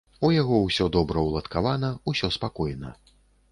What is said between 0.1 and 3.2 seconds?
У яго усё добра уладкавана, усё спакойна.